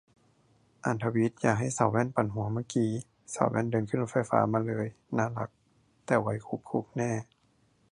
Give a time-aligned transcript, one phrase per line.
[0.83, 2.91] อ่านทวีตอย่าให้สาวแว่นปั่นหัวเมื่อกี๊
[3.33, 5.49] สาวแว่นเดินขึ้นรถไฟฟ้ามาเลย น่ารัก
[6.05, 7.11] แต่วัยคุกคุกแน่